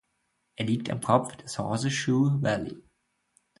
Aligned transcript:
Er 0.55 0.65
liegt 0.65 0.89
am 0.89 0.99
Kopf 0.99 1.35
des 1.35 1.59
Horseshoe 1.59 2.41
Valley. 2.41 2.81